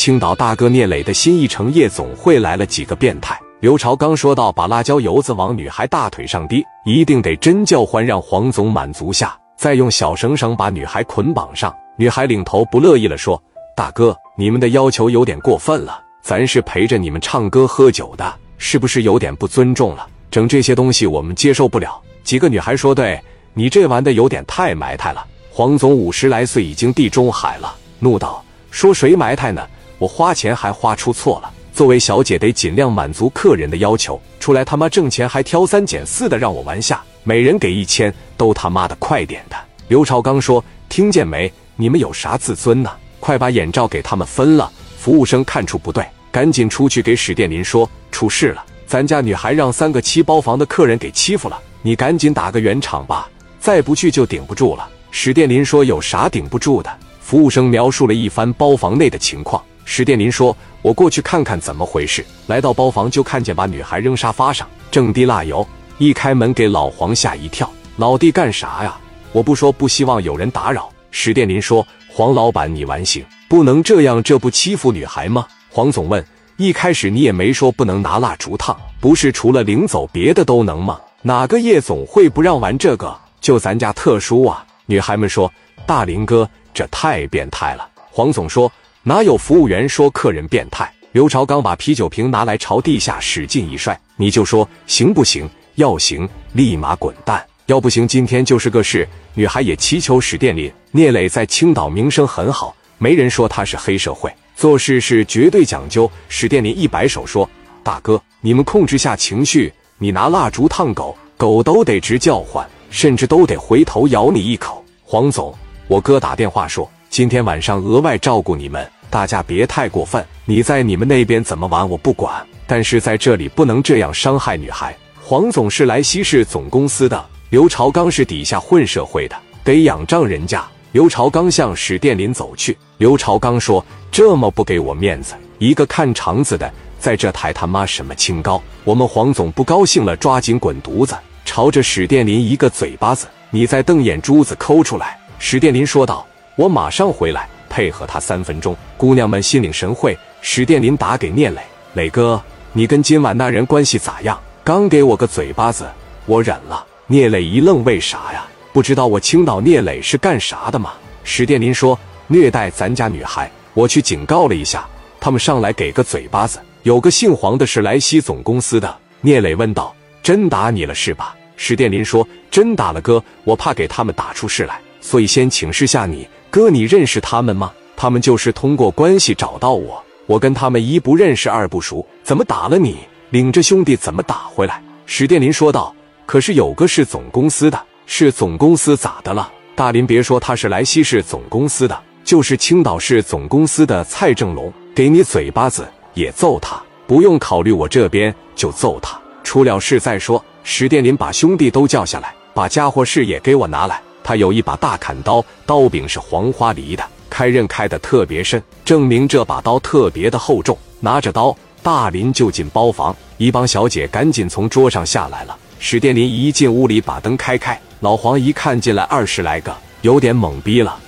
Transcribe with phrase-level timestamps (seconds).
[0.00, 3.38] 青岛大哥聂磊的新一城夜总会来了几个变态。
[3.60, 13.38] 刘朝刚说道：“把辣椒油子往女孩大腿上滴，一定得真叫唤，让黄总满足下，再用小绳绳把女孩捆绑上。”女孩领头不乐意了，说
[13.76, 20.06] ：“大哥，你们的要求有点过分了，咱是陪着你们唱歌喝酒的，是不是有点不尊重了？
[20.30, 23.20] 整这些东西我们接受不了。”几个女孩说：“对
[23.52, 28.42] 你这玩的有点太埋汰了。”黄总五十来岁，已经地中海了，怒道
[28.72, 29.60] ：“说谁埋汰呢？
[30.00, 34.20] 我花钱还花出错了。”作为小姐，得尽量满足客人的要求。
[34.40, 39.56] 出来他妈挣钱还挑三拣四的让我玩下，每人给一千，都他妈的快点的！
[39.88, 41.50] 刘朝刚说：“听见没？
[41.76, 42.90] 你们有啥自尊呢？
[43.20, 56.90] 快把眼罩给他们分了！”服务生看出不对，赶紧出去给史殿林说：“出事了，咱家女孩让三个七包房的客人给欺负了，你赶紧打个圆场吧，再不去就顶不住了。”史殿林说：“有啥顶不住的？”
[57.22, 59.62] 服务生描述了一番包房内的情况。
[59.92, 65.66] 史殿林说：“我过去看看怎么回事。”来到包房，就看见把女孩扔沙发上，正滴蜡油。
[65.98, 68.96] 一开门，给老黄吓一跳：“老弟，干啥呀？
[69.32, 76.24] 我不说不希望有人打扰。”史殿林说：“黄老板，你完行，不能这样，这不欺负女孩吗？”黄总问
[76.56, 81.00] ：“一开始你也没说不能拿蜡烛烫，不是除了领走别的都能吗？
[81.20, 83.12] 哪个夜总会不让玩这个？
[83.40, 85.52] 就咱家特殊啊！”女孩们说
[85.84, 88.70] ：“大林哥，这太变态了。”黄总说。
[89.02, 90.92] 哪有服务员说客人变态？
[91.12, 93.98] 刘朝刚把啤酒瓶拿来，朝地下使劲一摔。
[94.16, 95.48] 你就说行不行？
[95.76, 99.08] 要行，立马滚蛋；要不行，今天就是个事。
[99.32, 100.70] 女孩也祈求史殿林。
[100.90, 106.10] 聂磊在青岛名声很好，没人说他是黑社会，做事是绝对讲究。
[106.28, 107.48] 史殿林一摆手说
[107.82, 109.72] ：“大哥，你们控制下情绪。
[109.96, 115.56] 你拿蜡烛烫狗，狗都得直叫唤，甚至都得回头咬你一口。”黄总，
[115.88, 116.86] 我哥打电话说。
[117.10, 120.24] 今天晚上额外照顾你们，大家别太过分。
[120.44, 122.32] 你在你们那边怎么玩我不管，
[122.68, 124.96] 但是在这里不能这样伤害女孩。
[125.20, 129.34] 黄总是莱西市总公司的，刘朝刚是底下混社会的，
[129.64, 130.64] 得仰仗人家。
[130.92, 138.62] 刘朝刚向史殿林走去，刘朝刚说：“这么不给我面子，一个看场子的在这抬他妈什么清高？
[138.84, 146.24] 我们黄总不高兴了，抓紧滚犊子，朝着史殿林一个嘴巴子，你再瞪眼珠子抠出来。”史殿林说道。
[146.60, 148.76] 我马上回来，配合他三分钟。
[148.98, 150.14] 姑娘们心领神会。
[150.42, 151.62] 史殿林打给聂磊，
[151.94, 152.38] 磊哥，
[152.74, 154.38] 你跟今晚那人关系咋样？
[154.62, 155.88] 刚给我个嘴巴子，
[156.26, 156.86] 我忍了。
[157.06, 158.46] 聂磊一愣，为啥呀？
[158.74, 160.92] 不知道我青岛聂磊是干啥的吗？
[161.24, 164.86] 史殿林说虐待咱家女孩，我去警告了一下，
[165.18, 166.60] 他们上来给个嘴巴子。
[166.82, 168.94] 有个姓黄的是莱西总公司的。
[169.22, 177.70] 聂磊问道：“真打你了是吧？”史殿林说：“真打了，哥，我怕给他们打出事来，所以先请示下你。”哥，你认识他们吗？
[177.96, 182.96] 他们就是通过关系找到我，我跟他们一不认识，二不熟，怎么打了你？
[183.30, 184.82] 领着兄弟怎么打回来？
[185.06, 185.94] 史殿林说道。
[186.26, 189.50] 可是有个是总公司的，是总公司咋的了？
[189.74, 200.44] 大林别说他是莱西市总公司的，就是青岛市总公司的蔡正龙，给你嘴巴子也揍他，不用考虑我这边就揍他，出了事再说。
[200.62, 204.00] 史殿林把兄弟都叫下来，把家伙事也给我拿来。
[204.22, 210.76] 他有一把大砍刀，刀柄是黄花梨的，开刃开的特别深，证明这把刀特别的厚重。
[211.00, 215.56] 拿着刀，大林就进包房，一帮小姐赶紧从桌上下来了。
[215.78, 220.98] 史殿林一进屋里，把灯开开，老黄一看进来二十来个，有点懵逼了。